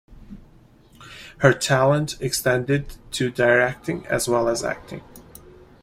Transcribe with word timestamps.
Her 1.41 1.53
talent 1.53 2.19
extended 2.19 2.97
to 3.11 3.29
directing 3.29 4.07
as 4.07 4.27
well 4.27 4.49
as 4.49 4.63
acting. 4.63 5.03